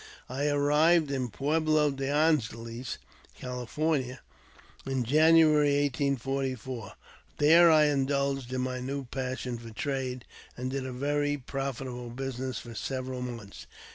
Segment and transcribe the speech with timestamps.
[0.29, 2.97] I arrived in Pueblo de Angeles
[3.37, 4.19] (California)
[4.83, 6.93] in January, 1844.
[7.37, 10.25] There I indulged my new passion for trade,
[10.57, 13.67] and did a very profitable business for several months.